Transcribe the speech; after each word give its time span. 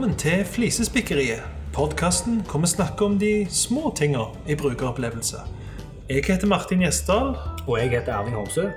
Velkommen 0.00 0.18
til 0.18 0.44
Flisespikkeriet, 0.48 1.42
podkasten 1.76 2.38
hvor 2.48 2.62
vi 2.62 2.66
snakker 2.66 3.04
om 3.04 3.18
de 3.20 3.46
små 3.52 3.90
tinga 3.96 4.22
i 4.48 4.54
brukeropplevelse. 4.56 5.36
Jeg 6.08 6.24
heter 6.24 6.46
Martin 6.48 6.80
Gjesdal, 6.80 7.34
Og 7.68 7.78
jeg 7.78 7.90
heter 7.90 8.14
Erling 8.14 8.36
Homsø. 8.36 8.70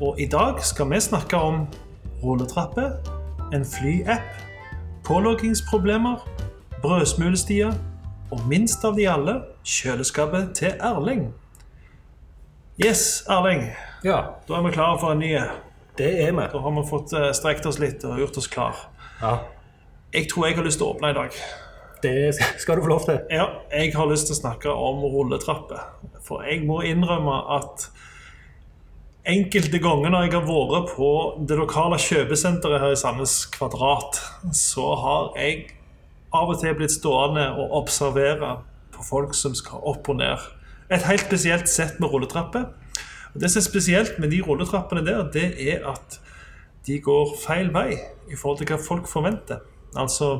og 0.00 0.20
i 0.20 0.26
dag 0.26 0.60
skal 0.62 0.90
vi 0.90 1.00
snakke 1.00 1.36
om 1.36 1.66
rulletrapper, 2.22 2.90
en 3.54 3.64
flyapp, 3.64 4.20
påloggingsproblemer, 5.04 6.28
brødsmulestier 6.82 7.72
og 8.30 8.40
minst 8.48 8.84
av 8.84 8.96
de 8.96 9.08
alle 9.08 9.40
kjøleskapet 9.64 10.52
til 10.54 10.76
Erling. 10.80 11.32
Yes, 12.86 13.24
Erling. 13.28 13.72
Ja, 14.04 14.20
Da 14.48 14.54
er 14.54 14.62
vi 14.62 14.70
klare 14.70 15.00
for 15.00 15.12
en 15.12 15.18
ny. 15.18 15.38
det 15.98 16.20
er 16.28 16.32
vi. 16.32 16.44
Da 16.52 16.58
har 16.58 16.70
vi 16.70 16.88
fått 16.90 17.12
eh, 17.12 17.32
strekt 17.32 17.66
oss 17.66 17.78
litt 17.78 18.04
og 18.04 18.18
gjort 18.18 18.36
oss 18.36 18.46
klar. 18.46 18.76
Ja, 19.22 19.38
Jeg 20.10 20.26
tror 20.30 20.46
jeg 20.46 20.56
har 20.58 20.64
lyst 20.66 20.80
til 20.80 20.88
å 20.88 20.94
åpne 20.96 21.12
i 21.12 21.14
dag. 21.14 21.34
Det 22.02 22.32
skal 22.58 22.78
du 22.78 22.82
få 22.82 22.88
lov 22.90 23.04
til. 23.06 23.20
Ja, 23.30 23.44
jeg 23.70 23.92
har 23.94 24.08
lyst 24.10 24.26
til 24.26 24.34
å 24.34 24.40
snakke 24.40 24.72
om 24.72 25.04
rulletrapper. 25.06 25.84
For 26.26 26.42
jeg 26.42 26.64
må 26.66 26.80
innrømme 26.82 27.36
at 27.54 27.84
enkelte 29.30 29.78
ganger 29.78 30.10
når 30.10 30.26
jeg 30.26 30.34
har 30.34 30.48
vært 30.48 30.90
på 30.96 31.12
det 31.46 31.60
lokale 31.60 32.00
kjøpesenteret 32.02 32.82
her 32.82 32.96
i 32.96 32.98
Sandnes 32.98 33.36
Kvadrat, 33.54 34.18
så 34.50 34.90
har 34.98 35.30
jeg 35.38 35.68
av 36.34 36.50
og 36.50 36.58
til 36.58 36.74
blitt 36.74 36.96
stående 36.96 37.46
og 37.54 37.78
observere 37.84 38.56
på 38.90 39.06
folk 39.06 39.38
som 39.38 39.54
skal 39.54 39.86
opp 39.94 40.10
og 40.10 40.18
ned. 40.24 40.50
Et 40.90 41.06
helt 41.06 41.28
spesielt 41.28 41.70
sett 41.70 42.02
med 42.02 42.10
rulletrapper. 42.10 42.66
Og 43.30 43.40
Det 43.40 43.50
som 43.52 43.62
er 43.62 43.70
spesielt 43.70 44.18
med 44.18 44.34
de 44.34 44.42
rulletrappene 44.42 45.06
der, 45.06 45.28
det 45.30 45.52
er 45.70 45.86
at 45.86 46.18
de 46.86 46.98
går 46.98 47.36
feil 47.46 47.70
vei 47.70 47.92
i 47.94 48.34
forhold 48.34 48.58
til 48.58 48.72
hva 48.72 48.82
folk 48.82 49.06
forventer. 49.06 49.62
Altså 49.98 50.34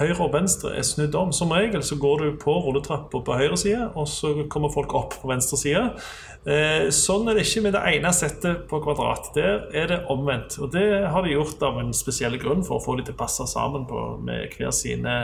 høyre 0.00 0.24
og 0.24 0.32
venstre 0.34 0.72
er 0.78 0.86
snudd 0.86 1.14
om. 1.18 1.32
Som 1.34 1.52
regel 1.54 1.82
så 1.86 1.98
går 2.00 2.24
du 2.24 2.40
på 2.40 2.54
rulletrappa 2.64 3.22
på 3.26 3.38
høyre 3.38 3.58
side, 3.60 3.90
og 3.94 4.08
så 4.08 4.32
kommer 4.52 4.72
folk 4.72 4.94
opp 4.96 5.16
på 5.20 5.30
venstre 5.30 5.58
side. 5.60 5.86
Eh, 6.48 6.88
sånn 6.94 7.28
er 7.28 7.36
det 7.36 7.44
ikke 7.46 7.64
med 7.66 7.76
det 7.76 7.84
ene 7.92 8.12
settet 8.16 8.66
på 8.70 8.80
kvadrat. 8.84 9.32
Der 9.36 9.66
er 9.76 9.90
det 9.90 10.02
omvendt. 10.12 10.58
Og 10.62 10.72
det 10.74 10.86
har 11.12 11.26
de 11.26 11.34
gjort 11.34 11.62
av 11.66 11.80
en 11.82 11.92
spesiell 11.96 12.38
grunn, 12.40 12.64
for 12.66 12.78
å 12.78 12.84
få 12.84 12.96
de 12.98 13.08
til 13.08 13.16
å 13.16 13.20
passe 13.20 13.48
sammen 13.50 13.88
med 14.24 14.56
hver 14.56 14.72
sine 14.74 15.18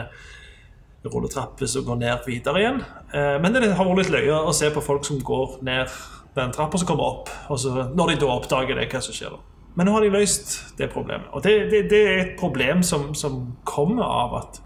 rulletrapper 1.06 1.70
som 1.70 1.86
går 1.86 2.01
ned 2.03 2.27
videre 2.27 2.62
igjen. 2.62 2.84
Eh, 3.14 3.36
men 3.42 3.55
det 3.55 3.64
har 3.70 3.89
vært 3.89 4.05
litt 4.05 4.14
løye 4.19 4.45
å 4.45 4.55
se 4.56 4.70
på 4.75 4.84
folk 4.84 5.06
som 5.06 5.23
går 5.23 5.61
ned 5.67 5.92
den 6.36 6.53
trappa 6.53 6.77
som 6.77 6.89
kommer 6.89 7.06
opp, 7.14 7.30
og 7.48 7.61
så 7.61 7.86
når 7.97 8.12
de 8.12 8.17
da 8.20 8.33
oppdager 8.34 8.77
det, 8.77 8.91
hva 8.92 9.01
som 9.01 9.14
skjer 9.17 9.33
da. 9.33 9.39
Men 9.77 9.88
nå 9.88 9.92
har 9.96 10.05
de 10.05 10.12
løst 10.12 10.55
det 10.78 10.88
problemet. 10.92 11.28
Og 11.36 11.44
det, 11.44 11.55
det, 11.72 11.82
det 11.91 12.02
er 12.08 12.20
et 12.22 12.36
problem 12.41 12.82
som, 12.86 13.10
som 13.14 13.42
kommer 13.69 14.05
av 14.05 14.36
at 14.41 14.60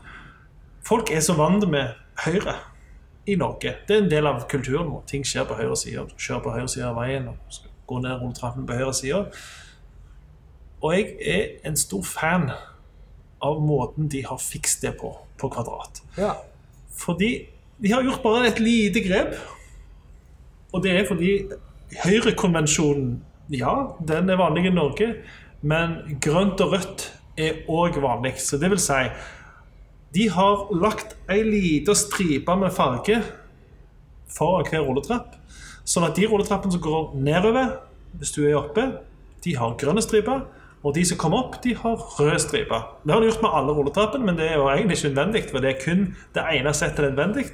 folk 0.86 1.10
er 1.10 1.22
så 1.24 1.34
vant 1.38 1.66
med 1.70 1.96
høyre 2.24 2.54
i 3.26 3.34
Norge. 3.38 3.74
Det 3.88 3.96
er 3.96 4.04
en 4.04 4.10
del 4.10 4.28
av 4.30 4.44
kulturen 4.50 4.90
vår. 4.92 5.02
Ting 5.10 5.26
skjer 5.26 5.48
på 5.48 5.58
høyre 5.58 5.76
side. 5.78 6.06
Du 6.10 6.14
kjører 6.14 6.44
på 6.44 6.54
høyre 6.54 6.70
side 6.70 6.86
av 6.86 6.98
veien 7.00 7.26
og 7.32 7.54
skal 7.54 7.74
gå 7.90 8.02
ned 8.04 8.20
rulletrappen 8.20 8.68
på 8.68 8.78
høyre 8.78 8.94
side. 8.96 9.24
Og 10.80 10.94
jeg 10.94 11.08
er 11.26 11.48
en 11.68 11.76
stor 11.76 12.04
fan 12.06 12.50
av 13.42 13.58
måten 13.64 14.08
de 14.12 14.22
har 14.26 14.38
fikst 14.40 14.84
det 14.86 14.94
på, 15.00 15.10
på 15.40 15.50
kvadrat. 15.52 16.02
Ja. 16.18 16.36
Fordi 17.00 17.32
de 17.80 17.92
har 17.92 18.04
gjort 18.04 18.22
bare 18.22 18.46
et 18.48 18.60
lite 18.62 19.02
grep. 19.04 19.34
Og 20.72 20.84
det 20.84 20.94
er 20.94 21.08
fordi 21.08 21.32
Høyrekonvensjonen, 22.04 23.16
ja, 23.50 23.74
den 24.06 24.30
er 24.30 24.38
vanlig 24.38 24.68
i 24.68 24.74
Norge, 24.74 25.08
men 25.62 25.96
grønt 26.22 26.60
og 26.62 26.74
rødt 26.76 27.06
er 27.40 27.64
òg 27.70 27.98
vanlig. 28.02 28.36
Så 28.38 28.58
det 28.60 28.70
vil 28.70 28.80
si 28.82 29.02
De 30.14 30.28
har 30.30 30.70
lagt 30.74 31.14
ei 31.30 31.42
lita 31.46 31.94
stripe 31.94 32.56
med 32.58 32.74
farge 32.74 33.20
foran 34.30 34.66
hver 34.66 34.82
rulletrapp. 34.86 35.36
Sånn 35.86 36.06
at 36.06 36.16
de 36.18 36.26
rulletrappene 36.26 36.74
som 36.74 36.82
går 36.82 37.12
nedover, 37.18 37.76
hvis 38.18 38.34
du 38.34 38.42
er 38.44 38.58
oppe, 38.58 38.86
de 39.44 39.54
har 39.56 39.76
grønne 39.78 40.02
striper. 40.02 40.42
Og 40.80 40.94
de 40.96 41.04
som 41.04 41.18
kommer 41.20 41.44
opp, 41.44 41.58
de 41.62 41.74
har 41.76 41.98
røde 42.16 42.38
striper. 42.40 42.86
Det 43.04 43.12
har 43.12 43.20
de 43.20 43.28
gjort 43.28 43.42
med 43.44 43.54
alle 43.58 43.74
rulletrappene, 43.76 44.26
men 44.26 44.38
det 44.38 44.48
er 44.48 44.56
jo 44.58 44.70
egentlig 44.70 44.96
ikke 44.96 45.10
nødvendig, 45.10 45.42
for 45.50 45.62
det 45.62 45.74
er 45.74 45.82
kun 45.82 46.06
det 46.34 46.46
ene 46.56 46.72
settet 46.74 47.10
nødvendig. 47.10 47.46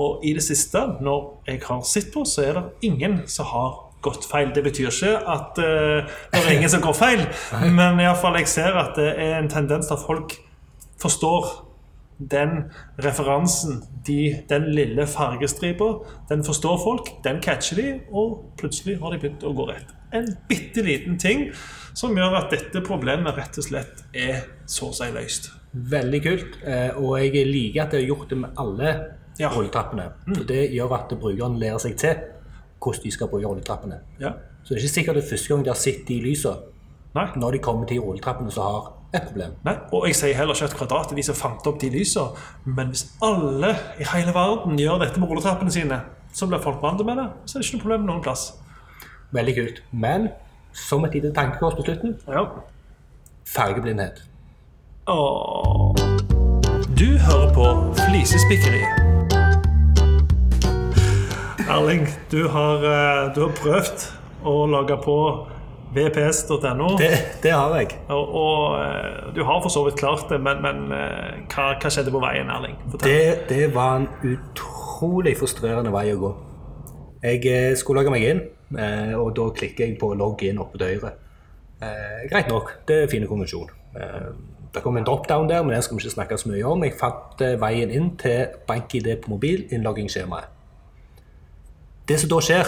Og 0.00 0.24
i 0.24 0.32
det 0.34 0.42
siste, 0.46 0.80
når 1.04 1.42
jeg 1.46 1.62
har 1.66 1.82
sett 1.84 2.10
på, 2.14 2.24
så 2.24 2.46
er 2.46 2.56
det 2.56 2.88
ingen 2.88 3.20
som 3.28 3.50
har 3.52 3.89
gått 4.02 4.26
feil. 4.30 4.52
Det 4.54 4.62
betyr 4.64 4.88
ikke 4.90 5.14
at 5.34 5.58
uh, 5.58 6.10
det 6.32 6.40
er 6.44 6.52
ingen 6.56 6.72
som 6.72 6.82
går 6.84 6.96
feil, 6.96 7.24
men 7.78 8.00
i 8.00 8.08
fall 8.20 8.38
jeg 8.40 8.48
ser 8.48 8.78
at 8.80 8.94
det 8.96 9.10
er 9.16 9.38
en 9.38 9.50
tendens 9.52 9.86
til 9.90 9.98
at 9.98 10.06
folk 10.06 10.36
forstår 11.00 11.66
den 12.30 12.66
referansen, 13.00 13.78
de, 14.06 14.42
den 14.48 14.66
lille 14.76 15.06
fargestripa, 15.08 15.86
den 16.28 16.44
forstår 16.44 16.76
folk, 16.82 17.08
den 17.24 17.38
catcher 17.40 17.76
de, 17.80 17.86
og 18.12 18.42
plutselig 18.60 18.98
har 19.00 19.14
de 19.14 19.20
begynt 19.22 19.46
å 19.48 19.54
gå 19.56 19.64
rett. 19.70 19.94
En 20.12 20.26
bitte 20.50 20.82
liten 20.84 21.16
ting 21.22 21.46
som 21.96 22.12
gjør 22.18 22.36
at 22.42 22.50
dette 22.52 22.82
problemet 22.84 23.36
rett 23.38 23.56
og 23.62 23.64
slett 23.64 24.02
er 24.12 24.42
så 24.68 24.90
å 24.90 24.96
si 24.96 25.08
løst. 25.14 25.48
Veldig 25.72 26.20
kult. 26.24 26.58
Eh, 26.66 26.90
Og 26.98 27.14
jeg 27.22 27.46
liker 27.46 27.84
at 27.84 27.92
de 27.94 28.00
har 28.02 28.08
gjort 28.08 28.28
det 28.32 28.38
med 28.42 28.58
alle 28.58 28.92
Ja. 29.38 29.48
rulletappene. 29.48 30.10
Mm. 30.26 30.46
Det 30.46 30.70
gjør 30.74 30.92
at 30.98 31.14
brukeren 31.20 31.58
lærer 31.58 31.78
seg 31.78 31.96
til 31.96 32.16
hvordan 32.82 33.02
de 33.04 33.10
skal 33.12 33.28
bruke 33.28 33.46
rulletrappene. 33.46 33.98
Ja. 34.20 34.32
Så 34.62 34.74
det 34.74 34.80
er 34.80 34.84
ikke 34.86 34.94
sikkert 34.94 35.14
det 35.16 35.24
er 35.24 35.30
første 35.30 35.48
gang 35.54 35.64
de 35.64 35.70
har 35.70 35.76
sett 35.80 36.06
de 36.08 36.20
lysene, 36.20 36.56
når 37.14 37.50
de 37.52 37.58
kommer 37.58 37.86
til 37.86 38.00
rulletrappene 38.00 38.50
som 38.54 38.62
har 38.62 38.90
et 39.14 39.24
problem. 39.26 39.52
Nei, 39.66 39.74
og 39.92 40.06
jeg 40.06 40.14
sier 40.16 40.34
heller 40.38 40.54
ikke 40.54 40.68
at 40.70 40.76
Kvadrat 40.78 41.12
er 41.12 41.16
de 41.18 41.22
som 41.26 41.34
fant 41.34 41.66
opp 41.66 41.80
de 41.80 41.90
lysene. 41.90 42.30
Men 42.64 42.92
hvis 42.92 43.06
alle 43.26 43.72
i 43.98 44.06
hele 44.12 44.34
verden 44.36 44.78
gjør 44.78 45.00
dette 45.02 45.18
med 45.20 45.28
rulletrappene 45.32 45.72
sine, 45.74 46.00
så 46.32 46.46
blir 46.46 46.62
folk 46.62 46.78
vant 46.82 47.02
med 47.06 47.16
det. 47.18 47.26
Så 47.46 47.58
er 47.58 47.62
det 47.62 47.66
ikke 47.68 47.76
noe 47.80 47.82
problem 47.88 48.06
noen 48.06 48.22
plass. 48.22 48.52
Veldig 49.34 49.54
kult. 49.56 49.82
Men 49.92 50.28
som 50.72 51.04
et 51.04 51.14
lite 51.18 51.32
tankekors 51.34 51.74
på 51.74 51.82
slutten 51.88 52.16
Ja. 52.28 52.44
fargeblindhet. 53.44 54.22
Åh. 55.08 55.94
Du 56.94 57.18
hører 57.18 57.54
på 57.54 57.94
Flisespikkeri. 57.94 59.09
Erling, 61.70 62.08
du 62.30 62.48
har, 62.48 62.82
eh, 62.82 63.34
du 63.34 63.44
har 63.44 63.50
prøvd 63.54 64.04
å 64.42 64.54
lage 64.66 64.96
på 65.04 65.14
vps.no. 65.94 66.88
Det, 66.98 67.10
det 67.44 67.52
har 67.54 67.76
jeg. 67.78 67.92
Og, 68.10 68.34
og 68.40 68.64
eh, 68.80 69.28
du 69.36 69.44
har 69.46 69.60
for 69.62 69.70
så 69.70 69.84
vidt 69.86 70.00
klart 70.00 70.26
det, 70.32 70.40
men, 70.42 70.58
men 70.64 70.90
eh, 70.96 71.38
hva, 71.52 71.68
hva 71.78 71.94
skjedde 71.94 72.10
på 72.10 72.24
veien, 72.24 72.50
Erling? 72.50 72.74
Det, 73.04 73.46
det 73.52 73.70
var 73.76 74.00
en 74.00 74.10
utrolig 74.32 75.36
frustrerende 75.38 75.94
vei 75.94 76.08
å 76.10 76.18
gå. 76.24 76.34
Jeg 77.22 77.78
skulle 77.78 78.02
lage 78.02 78.16
meg 78.16 78.26
inn, 78.26 78.44
og 79.20 79.34
da 79.36 79.50
klikker 79.54 79.84
jeg 79.84 79.98
på 80.00 80.14
logg 80.16 80.42
inn 80.48 80.58
oppe 80.62 80.80
til 80.80 80.96
høyre. 80.96 81.16
Eh, 81.84 82.22
greit 82.32 82.50
nok, 82.50 82.78
det 82.88 83.02
er 83.04 83.10
fin 83.12 83.30
konvensjon. 83.30 83.68
Det 84.74 84.82
kom 84.82 84.98
en 84.98 85.06
drop-down 85.06 85.50
der, 85.50 85.62
men 85.62 85.76
den 85.76 85.84
skal 85.84 85.98
vi 85.98 86.02
ikke 86.02 86.18
snakke 86.18 86.40
så 86.40 86.50
mye 86.50 86.64
om. 86.66 86.82
Jeg 86.86 86.98
fant 86.98 87.44
veien 87.62 87.92
inn 87.94 88.16
til 88.18 88.56
BankID 88.66 89.12
på 89.22 89.36
mobil, 89.36 89.68
innloggingsskjemaet. 89.70 90.56
Det 92.10 92.16
som 92.18 92.30
da 92.32 92.40
skjer, 92.42 92.66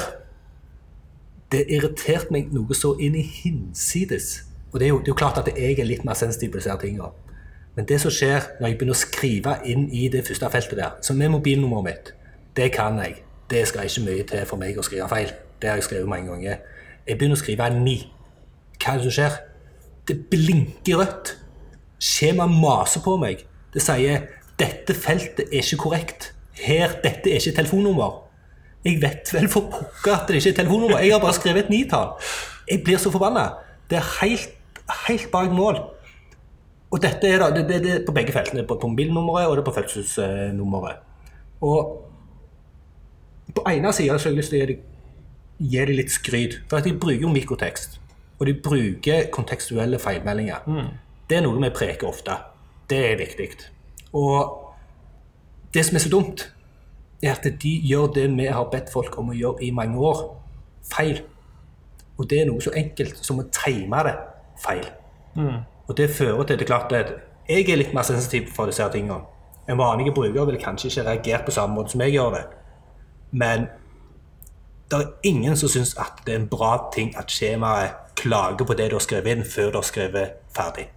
det 1.50 1.64
irriterte 1.66 2.30
meg 2.30 2.52
noe 2.54 2.76
så 2.78 2.92
inn 3.02 3.16
i 3.18 3.24
hinsides. 3.26 4.44
Og 4.70 4.78
det 4.78 4.86
er, 4.86 4.92
jo, 4.92 5.00
det 5.02 5.10
er 5.10 5.12
jo 5.16 5.18
klart 5.18 5.40
at 5.40 5.50
jeg 5.50 5.80
er 5.80 5.88
litt 5.88 6.04
mer 6.06 6.14
sensitiv 6.14 6.52
på 6.52 6.60
disse 6.60 6.76
tingene. 6.78 7.10
Men 7.74 7.88
det 7.90 7.98
som 8.04 8.14
skjer 8.14 8.46
når 8.60 8.68
jeg 8.68 8.78
begynner 8.78 8.94
å 8.94 9.00
skrive 9.00 9.56
inn 9.66 9.88
i 9.90 10.06
det 10.12 10.22
første 10.28 10.52
feltet 10.54 10.78
der, 10.78 10.94
som 11.02 11.18
er 11.18 11.34
mobilnummeret 11.34 11.88
mitt, 11.88 12.14
det 12.54 12.70
kan 12.76 13.02
jeg. 13.02 13.18
Det 13.50 13.66
skal 13.66 13.90
ikke 13.90 14.06
mye 14.06 14.28
til 14.30 14.46
for 14.46 14.62
meg 14.62 14.78
å 14.78 14.86
skrive 14.86 15.10
feil. 15.10 15.34
Det 15.58 15.72
har 15.72 15.82
jeg 15.82 15.90
skrevet 15.90 16.14
mange 16.14 16.30
ganger. 16.30 16.62
Jeg 17.02 17.18
begynner 17.18 17.40
å 17.40 17.42
skrive 17.42 17.66
en 17.66 17.82
ni. 17.82 17.98
Hva 18.78 18.94
er 18.94 19.02
det 19.02 19.10
som 19.10 19.18
skjer? 19.18 19.38
Det 20.06 20.20
blinker 20.30 21.02
rødt. 21.02 21.36
Skjemaet 21.98 22.60
maser 22.62 23.02
på 23.02 23.18
meg. 23.18 23.42
Det 23.74 23.82
sier 23.82 24.28
'dette 24.58 24.94
feltet 24.94 25.48
er 25.50 25.66
ikke 25.66 25.82
korrekt'. 25.82 26.32
Her, 26.54 27.00
dette 27.02 27.26
er 27.26 27.40
ikke 27.42 27.56
telefonnummer. 27.56 28.31
Jeg 28.84 28.98
vet 29.02 29.30
vel 29.34 29.48
for 29.50 29.70
pokker 29.70 30.14
at 30.16 30.28
det 30.28 30.40
ikke 30.40 30.50
er 30.50 30.58
telefonnummer. 30.62 30.98
Jeg 30.98 31.14
har 31.14 31.20
bare 31.22 31.36
skrevet 31.36 31.64
et 31.64 31.70
nitall. 31.70 32.14
Jeg 32.70 32.82
blir 32.84 32.98
så 32.98 33.10
forbanna. 33.14 33.48
Det 33.90 33.98
er 33.98 34.06
helt, 34.20 34.48
helt 35.06 35.28
bak 35.32 35.52
mål. 35.54 35.78
Og 36.90 37.02
dette 37.02 37.28
er 37.28 37.38
da, 37.40 37.50
det, 37.54 37.68
det, 37.68 37.82
det 37.84 37.92
er 37.94 38.06
på 38.06 38.12
begge 38.12 38.32
feltene. 38.34 38.66
På, 38.66 38.76
på 38.80 38.90
mobilnummeret 38.90 39.48
og 39.48 39.56
det 39.56 39.62
er 39.62 39.68
på 39.68 39.74
fødselsnummeret. 39.78 40.96
Og 41.62 42.08
på 43.54 43.64
ene 43.70 43.92
sida 43.92 44.16
har 44.16 44.26
jeg 44.26 44.36
lyst 44.36 44.52
til 44.54 44.64
å 44.64 44.66
gi 45.62 45.84
dem, 45.86 45.94
litt 45.96 46.10
skryt. 46.12 46.58
For 46.70 46.80
at 46.80 46.88
de 46.88 46.96
bruker 46.98 47.22
jo 47.22 47.30
mikrotekst. 47.32 48.00
Og 48.40 48.48
de 48.48 48.56
bruker 48.58 49.30
kontekstuelle 49.30 50.00
feilmeldinger. 50.02 50.66
Det 51.30 51.38
er 51.38 51.46
noe 51.46 51.60
vi 51.62 51.70
preker 51.70 52.10
ofte. 52.10 52.34
Det 52.90 52.98
er 53.12 53.20
viktig. 53.20 53.48
Og 54.18 54.58
det 55.72 55.86
som 55.86 55.96
er 55.96 56.04
så 56.04 56.10
dumt, 56.12 56.48
er 57.22 57.36
at 57.36 57.46
de 57.62 57.72
gjør 57.86 58.12
det 58.16 58.28
vi 58.36 58.46
har 58.46 58.70
bedt 58.72 58.92
folk 58.92 59.18
om 59.18 59.30
å 59.30 59.36
gjøre 59.36 59.62
i 59.66 59.70
mange 59.74 59.98
år. 59.98 60.22
Feil. 60.92 61.22
Og 62.18 62.30
det 62.30 62.40
er 62.40 62.48
noe 62.50 62.62
så 62.62 62.72
enkelt 62.76 63.20
som 63.24 63.40
å 63.40 63.48
time 63.54 64.02
det 64.06 64.16
feil. 64.62 64.88
Og 65.88 65.96
det 65.96 66.10
fører 66.10 66.44
til 66.44 66.58
det 66.58 66.66
klart 66.66 66.92
at 66.92 67.14
jeg 67.48 67.68
er 67.68 67.78
litt 67.80 67.94
mer 67.94 68.06
sensitiv 68.06 68.50
for 68.54 68.70
disse 68.70 68.86
tingene. 68.92 69.22
En 69.68 69.78
vanlig 69.78 70.14
bruker 70.14 70.46
ville 70.46 70.60
kanskje 70.60 70.90
ikke 70.90 71.06
reagert 71.06 71.46
på 71.46 71.54
samme 71.54 71.74
måte 71.74 71.94
som 71.94 72.02
jeg 72.02 72.16
gjør 72.16 72.34
det. 72.36 72.42
Men 73.32 73.68
det 74.90 74.98
er 74.98 75.12
ingen 75.22 75.56
som 75.56 75.70
syns 75.72 75.94
at 76.00 76.20
det 76.26 76.34
er 76.34 76.42
en 76.42 76.50
bra 76.50 76.74
ting 76.94 77.14
at 77.18 77.30
skjemaet 77.32 78.12
klager 78.18 78.66
på 78.68 78.76
det 78.76 78.90
du 78.90 78.98
har 78.98 79.04
skrevet 79.04 79.38
inn, 79.38 79.46
før 79.46 79.70
du 79.70 79.78
har 79.80 79.86
skrevet 79.88 80.34
ferdig. 80.54 80.88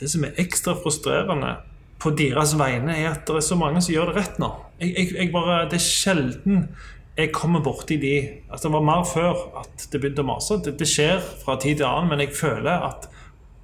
Det 0.00 0.08
som 0.10 0.24
er 0.24 0.38
ekstra 0.40 0.74
frustrerende 0.78 1.56
på 2.02 2.10
deres 2.18 2.56
vegne, 2.58 2.96
er 2.96 3.12
at 3.12 3.26
det 3.28 3.36
er 3.38 3.44
så 3.46 3.58
mange 3.58 3.82
som 3.84 3.94
gjør 3.94 4.10
det 4.10 4.16
rett 4.16 4.40
nå. 4.42 4.48
Jeg, 4.82 4.94
jeg, 4.98 5.08
jeg 5.14 5.30
bare, 5.30 5.62
det 5.70 5.78
er 5.78 5.84
sjelden 5.84 6.64
jeg 7.12 7.28
kommer 7.34 7.60
borti 7.60 7.98
de 8.00 8.14
altså 8.50 8.68
Det 8.68 8.72
var 8.72 8.84
mer 8.86 9.02
før 9.04 9.42
at 9.60 9.84
det 9.92 10.00
begynte 10.00 10.24
å 10.24 10.26
mase. 10.26 10.56
Det, 10.64 10.72
det 10.80 10.88
skjer 10.88 11.20
fra 11.44 11.58
tid 11.60 11.78
til 11.78 11.86
annen, 11.86 12.08
men 12.08 12.22
jeg 12.24 12.32
føler 12.34 12.86
at 12.88 13.04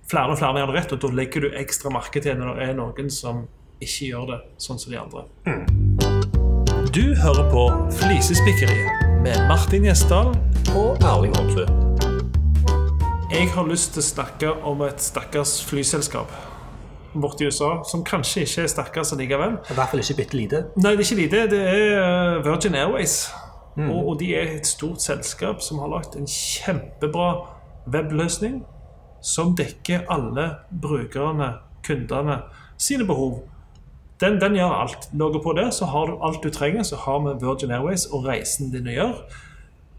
flere 0.09 0.35
og 0.35 0.41
flere 0.41 0.61
gjør 0.61 0.71
det 0.71 0.77
rett, 0.77 0.93
og 0.93 1.01
da 1.03 1.11
legger 1.17 1.45
du 1.47 1.57
ekstra 1.57 1.93
merke 1.93 2.21
til 2.25 2.37
når 2.37 2.61
det 2.61 2.69
er 2.69 2.77
noen 2.77 3.09
som 3.13 3.47
ikke 3.81 4.11
gjør 4.11 4.29
det 4.35 4.39
sånn 4.61 4.81
som 4.83 4.93
de 4.93 5.01
andre. 5.01 5.25
Du 6.93 7.15
hører 7.25 7.49
på 7.53 7.65
Flisespikkeriet 7.99 9.09
med 9.25 9.41
Martin 9.49 9.89
Gjesdal. 9.89 10.35
Og 10.77 11.01
Erling 11.09 11.33
Homsø. 11.39 11.65
Jeg 13.33 13.49
har 13.55 13.69
lyst 13.69 13.95
til 13.97 14.05
å 14.05 14.09
snakke 14.09 14.53
om 14.69 14.85
et 14.85 15.01
stakkars 15.01 15.59
flyselskap 15.65 16.33
borte 17.15 17.45
i 17.45 17.49
USA, 17.49 17.83
som 17.89 18.05
kanskje 18.07 18.45
ikke 18.45 18.65
er 18.65 18.73
sterkest 18.73 19.17
likevel. 19.19 19.59
I 19.71 19.77
hvert 19.77 19.93
fall 19.93 20.03
ikke 20.03 20.19
bitte 20.23 20.39
lite. 20.39 20.65
Nei, 20.77 20.95
det 20.95 21.05
er 21.05 21.07
ikke 21.07 21.21
lite. 21.23 21.45
Det 21.53 21.61
er 21.61 21.85
eh, 21.99 22.41
Virgin 22.47 22.79
Airways. 22.79 23.21
Og, 23.79 24.09
og 24.09 24.17
de 24.21 24.33
er 24.35 24.57
et 24.57 24.67
stort 24.67 25.03
selskap 25.03 25.63
som 25.63 25.79
har 25.79 25.91
lagt 25.93 26.17
en 26.19 26.27
kjempebra 26.27 27.29
webløsning 27.87 28.65
som 29.23 29.55
dekker 29.59 30.07
alle 30.11 30.49
brukerne, 30.83 31.53
kundene, 31.87 32.41
sine 32.79 33.07
behov. 33.07 33.43
Den, 34.21 34.41
den 34.43 34.57
gjør 34.59 34.75
alt. 34.83 35.09
Logger 35.13 35.43
på 35.43 35.53
det, 35.59 35.69
så 35.75 35.87
har 35.91 36.07
du 36.11 36.19
alt 36.23 36.43
du 36.43 36.51
trenger. 36.51 36.83
Så 36.83 36.97
har 36.97 37.21
vi 37.23 37.37
Virgin 37.47 37.71
Airways 37.71 38.07
og 38.07 38.27
reisen 38.27 38.73
din 38.75 38.91
å 38.91 38.97
gjøre. 38.97 39.45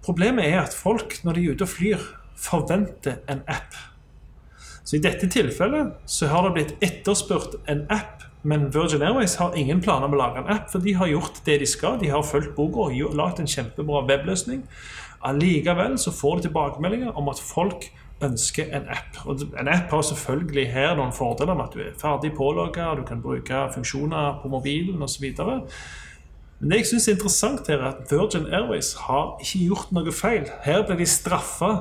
Problemet 0.04 0.48
er 0.48 0.62
at 0.64 0.76
folk, 0.76 1.20
når 1.24 1.36
de 1.36 1.46
er 1.46 1.56
ute 1.56 1.68
og 1.68 1.72
flyr, 1.72 2.04
forventer 2.40 3.20
en 3.32 3.44
app. 3.48 3.76
Så 4.90 4.98
i 4.98 5.04
dette 5.04 5.28
tilfellet 5.30 5.92
så 6.10 6.32
har 6.32 6.48
det 6.48 6.56
blitt 6.56 6.72
etterspurt 6.82 7.60
en 7.70 7.84
app, 7.94 8.24
men 8.42 8.72
Virgin 8.74 9.04
Airways 9.06 9.36
har 9.38 9.54
ingen 9.54 9.84
planer 9.86 10.08
om 10.08 10.16
å 10.16 10.18
lage 10.18 10.42
en 10.42 10.50
app, 10.50 10.72
for 10.72 10.82
de 10.82 10.96
har 10.98 11.12
gjort 11.12 11.44
det 11.46 11.60
de 11.62 11.68
skal. 11.70 12.00
De 12.02 12.10
har 12.10 12.26
fulgt 12.26 12.56
boka 12.56 12.88
og 12.88 13.14
lagd 13.20 13.44
en 13.44 13.52
kjempebra 13.54 14.02
webløsning. 14.10 14.64
Allikevel 15.30 16.00
så 16.02 16.16
får 16.16 16.40
de 16.40 16.48
tilbakemeldinger 16.48 17.22
om 17.22 17.30
at 17.30 17.44
folk 17.44 17.86
ønsker 18.26 18.74
en 18.74 18.90
app. 18.90 19.22
Og 19.30 19.46
en 19.62 19.70
app 19.70 19.94
har 19.94 20.04
selvfølgelig 20.10 20.66
her 20.74 20.98
noen 20.98 21.14
fordeler 21.14 21.54
med 21.54 21.70
at 21.70 21.78
du 21.78 21.86
er 21.86 22.02
ferdig 22.02 22.34
pålogga, 22.42 22.96
du 22.98 23.06
kan 23.06 23.22
bruke 23.22 23.68
funksjoner 23.78 24.42
på 24.42 24.50
mobilen 24.50 25.06
osv. 25.06 25.30
Men 25.38 26.74
det 26.74 26.82
jeg 26.82 26.94
synes 26.96 27.08
er 27.08 27.20
interessant 27.20 27.70
her, 27.70 27.78
er 27.78 27.94
at 27.94 28.10
Virgin 28.10 28.50
Airways 28.50 28.96
har 29.06 29.36
ikke 29.38 29.68
gjort 29.70 29.94
noe 29.94 30.18
feil. 30.18 30.50
Her 30.66 30.82
ble 30.90 30.98
de 31.04 31.14
straffa 31.14 31.76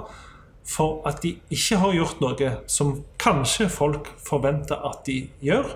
for 0.68 1.00
at 1.08 1.22
de 1.22 1.34
ikke 1.50 1.78
har 1.80 1.94
gjort 1.96 2.20
noe 2.20 2.50
som 2.68 2.92
kanskje 3.20 3.70
folk 3.72 4.10
forventer 4.20 4.80
at 4.90 5.00
de 5.06 5.22
gjør. 5.44 5.70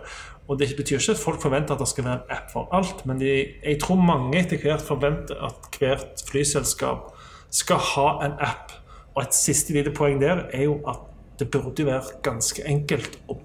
Og 0.50 0.58
det 0.60 0.72
betyr 0.76 0.98
ikke 0.98 1.14
at 1.14 1.22
folk 1.22 1.40
forventer 1.40 1.74
at 1.74 1.80
det 1.80 1.88
skal 1.88 2.04
være 2.04 2.20
en 2.20 2.34
app 2.36 2.50
for 2.52 2.68
alt, 2.76 3.06
men 3.08 3.20
de, 3.20 3.30
jeg 3.62 3.78
tror 3.80 4.00
mange 4.02 4.40
etter 4.40 4.60
hvert 4.60 4.82
forventer 4.84 5.38
at 5.46 5.78
hvert 5.78 6.24
flyselskap 6.28 7.12
skal 7.52 7.80
ha 7.92 8.08
en 8.26 8.36
app. 8.42 8.74
Og 9.14 9.22
et 9.24 9.36
siste 9.36 9.72
lite 9.76 9.94
poeng 9.96 10.20
der 10.20 10.46
er 10.52 10.66
jo 10.66 10.80
at 10.88 11.08
det 11.40 11.48
burde 11.50 11.86
være 11.86 12.20
ganske 12.24 12.64
enkelt 12.68 13.16
å 13.32 13.38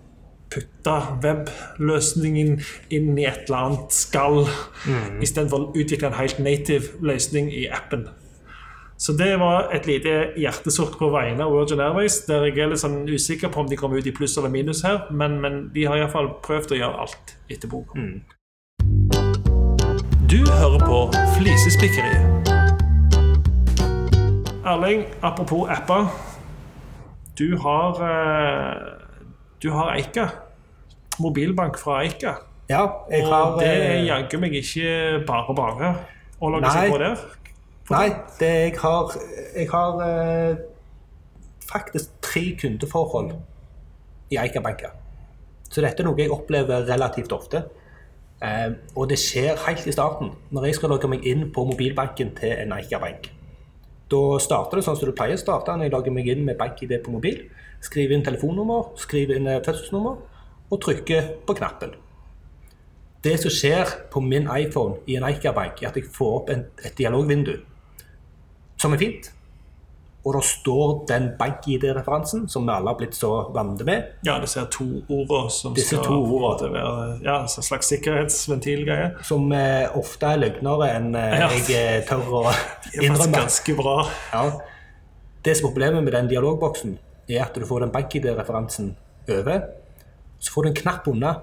putte 0.51 0.93
webløsningen 1.23 2.53
inn 2.93 3.17
i 3.19 3.25
et 3.27 3.47
eller 3.47 3.57
annet 3.57 3.95
skall, 3.95 4.45
istedenfor 5.23 5.67
å 5.67 5.73
utvikle 5.75 6.11
en 6.11 6.19
helt 6.19 6.39
native 6.43 7.01
løsning 7.03 7.51
i 7.51 7.67
appen. 7.71 8.07
Så 8.97 9.13
det 9.13 9.39
var 9.39 9.69
et 9.75 9.85
lite 9.85 10.13
hjertesort 10.41 10.95
på 10.97 11.11
vegne 11.13 11.45
av 11.45 11.51
Virgin 11.53 11.81
Airways, 11.85 12.23
der 12.25 12.47
jeg 12.47 12.63
er 12.63 12.71
litt 12.71 12.81
sånn 12.81 13.03
usikker 13.05 13.51
på 13.53 13.61
om 13.61 13.69
de 13.69 13.77
kommer 13.77 14.01
ut 14.01 14.09
i 14.09 14.13
pluss 14.15 14.33
eller 14.41 14.49
minus 14.49 14.81
her, 14.88 15.03
men, 15.13 15.35
men 15.44 15.67
de 15.75 15.85
har 15.85 16.01
iallfall 16.01 16.31
prøvd 16.41 16.73
å 16.73 16.79
gjøre 16.79 17.05
alt 17.05 17.35
etter 17.53 17.69
boka. 17.69 17.94
Du 20.25 20.41
hører 20.49 20.81
på 20.81 21.03
Flisespikkeriet. 21.38 22.49
Erling, 24.65 25.05
apropos 25.21 25.69
apper. 25.69 26.09
Du 27.38 27.53
har 27.61 28.01
eh, 28.01 28.75
Du 29.61 29.69
har 29.77 29.93
Eika. 29.93 30.29
Mobilbank 31.21 31.77
fra 31.77 32.01
Eika. 32.01 32.39
Ja, 32.69 32.81
jeg 33.13 33.29
har 33.29 33.53
Og 33.53 33.61
det 33.61 33.69
er 33.69 33.91
eh, 33.93 34.05
jaggu 34.09 34.41
meg 34.41 34.57
ikke 34.57 35.21
bare 35.29 35.53
bare 35.55 35.97
å 36.41 36.50
lage 36.57 36.73
seg 36.73 36.91
på 36.91 36.97
der. 37.05 37.21
Nei, 37.88 38.07
det 38.39 38.48
jeg 38.48 38.74
har 38.81 39.13
Jeg 39.56 39.69
har 39.72 40.01
eh, 40.04 40.57
faktisk 41.72 42.10
tre 42.22 42.57
kundeforhold 42.62 43.31
i 44.31 44.36
Eika-banker. 44.36 44.92
Så 45.72 45.81
dette 45.81 46.04
er 46.04 46.07
noe 46.07 46.19
jeg 46.19 46.31
opplever 46.31 46.84
relativt 46.89 47.31
ofte. 47.31 47.63
Eh, 48.44 48.75
og 48.95 49.07
det 49.10 49.19
skjer 49.19 49.56
helt 49.63 49.88
i 49.88 49.95
starten, 49.95 50.34
når 50.51 50.66
jeg 50.68 50.75
skal 50.75 50.92
logge 50.92 51.07
meg 51.07 51.24
inn 51.24 51.48
på 51.56 51.63
mobilbanken 51.69 52.34
til 52.36 52.57
en 52.57 52.75
Eika-bank. 52.75 53.31
Da 54.12 54.19
starter 54.39 54.80
det 54.80 54.84
sånn 54.84 55.00
som 55.00 55.07
du 55.07 55.16
pleier 55.16 55.39
å 55.39 55.42
starte 55.42 55.72
når 55.72 55.88
jeg 55.88 55.95
logger 55.95 56.16
meg 56.16 56.28
inn 56.31 56.44
med 56.48 56.60
bank-ID 56.60 56.94
på 57.06 57.16
mobil. 57.16 57.39
Skriver 57.84 58.18
inn 58.18 58.28
telefonnummer, 58.28 58.92
skriver 59.00 59.39
inn 59.39 59.48
eh, 59.48 59.63
fødselsnummer 59.63 60.19
og 60.68 60.84
trykker 60.84 61.31
på 61.48 61.56
knappen. 61.56 61.95
Det 63.24 63.39
som 63.39 63.51
skjer 63.51 63.95
på 64.12 64.19
min 64.24 64.51
iPhone 64.51 65.00
i 65.07 65.16
en 65.16 65.31
Eika-bank, 65.31 65.80
er 65.80 65.94
at 65.94 66.04
jeg 66.04 66.12
får 66.19 66.38
opp 66.42 66.51
en, 66.51 66.68
et 66.84 67.00
dialogvindu 67.00 67.56
som 68.77 68.94
er 68.94 68.97
fint. 69.01 69.31
Og 70.27 70.33
da 70.35 70.39
står 70.44 71.06
den 71.07 71.29
bank-ID-referansen, 71.39 72.50
som 72.51 72.65
vi 72.68 72.74
alle 72.74 72.91
har 72.91 72.97
blitt 73.00 73.15
så 73.15 73.29
vant 73.56 73.79
med. 73.88 74.09
Ja, 74.27 74.33
disse 74.44 74.65
to 74.74 74.83
ordene 75.07 75.51
som 75.56 75.74
Disse 75.77 75.95
skal 75.95 76.03
to 76.03 76.18
ordene. 76.35 76.74
være 76.74 77.19
ja, 77.24 77.35
en 77.45 77.47
slags 77.47 77.88
sikkerhetsventilgreie. 77.94 79.13
Som 79.24 79.51
eh, 79.56 79.88
ofte 79.95 80.25
er 80.33 80.41
løgnere 80.41 80.89
enn 80.97 81.15
eh, 81.15 81.38
Ja. 81.39 81.47
jeg 81.53 81.69
eh, 81.77 82.01
tør 82.09 82.27
å 82.27 82.44
Det 82.51 83.00
er 83.00 83.06
innrømme. 83.07 83.38
ganske 83.38 83.75
bra. 83.79 83.95
Ja. 84.33 84.44
Det 85.45 85.56
som 85.56 85.69
er 85.69 85.71
problemet 85.71 86.03
med 86.03 86.12
den 86.18 86.27
dialogboksen, 86.33 86.97
er 87.29 87.45
at 87.45 87.56
du 87.56 87.63
får 87.65 87.85
den 87.85 87.91
bank-ID-referansen 87.95 88.96
over. 89.29 89.62
Så 90.39 90.51
får 90.51 90.63
du 90.63 90.69
en 90.74 90.75
knapp 90.81 91.07
unna, 91.07 91.38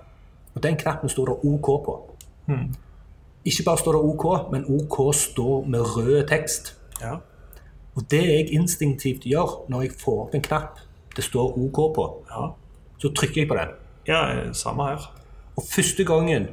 og 0.55 0.63
den 0.63 0.77
knappen 0.77 1.09
står 1.09 1.33
det 1.33 1.39
OK 1.55 1.71
på. 1.87 1.97
Ikke 3.45 3.65
bare 3.65 3.81
står 3.81 3.97
det 3.97 4.03
OK, 4.13 4.25
men 4.53 4.65
OK 4.77 5.01
står 5.17 5.65
med 5.69 5.81
rød 5.97 6.29
tekst. 6.29 6.75
Ja. 7.01 7.15
Og 7.95 8.11
det 8.11 8.23
jeg 8.27 8.53
instinktivt 8.53 9.23
gjør 9.25 9.65
når 9.69 9.83
jeg 9.83 9.91
får 10.05 10.21
opp 10.27 10.35
en 10.35 10.43
knapp 10.43 10.79
det 11.17 11.25
står 11.25 11.55
OK 11.59 11.95
på, 11.95 12.05
Ja. 12.31 12.49
så 12.99 13.13
trykker 13.15 13.41
jeg 13.43 13.49
på 13.49 13.55
den. 13.55 13.69
ja, 14.09 14.53
samme 14.53 14.83
her. 14.89 15.15
Og 15.57 15.63
første 15.75 16.05
gangen 16.05 16.49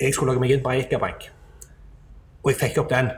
jeg 0.00 0.14
skulle 0.14 0.32
lage 0.32 0.40
meg 0.40 0.50
en 0.50 0.62
Breikabank, 0.62 1.30
og 2.42 2.50
jeg 2.50 2.56
fikk 2.60 2.78
opp 2.78 2.90
den, 2.90 3.10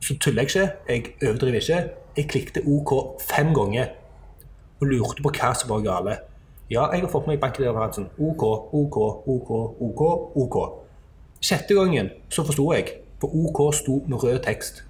så 0.00 0.18
tuller 0.20 0.42
jeg 0.42 0.50
ikke, 0.50 1.14
jeg 1.20 1.28
overdriver 1.28 1.54
ikke. 1.60 1.90
Jeg 2.16 2.28
klikket 2.28 2.62
OK 2.66 3.20
fem 3.22 3.54
ganger 3.54 3.86
og 4.80 4.86
lurte 4.86 5.22
på 5.22 5.30
hva 5.32 5.54
som 5.56 5.70
var 5.70 5.80
gale. 5.80 6.18
Ja, 6.70 6.90
jeg 6.92 7.00
har 7.00 7.08
fått 7.08 7.26
meg 7.26 7.40
bankreferansen. 7.40 8.10
OK, 8.18 8.42
OK, 8.72 8.96
OK, 9.26 9.50
OK, 9.80 10.02
OK. 10.36 10.56
Sjette 11.40 11.74
gangen 11.74 12.10
så 12.28 12.44
forsto 12.44 12.72
jeg, 12.72 12.92
for 13.20 13.28
OK 13.34 13.74
sto 13.74 14.02
med 14.06 14.22
rød 14.22 14.38
tekst. 14.44 14.84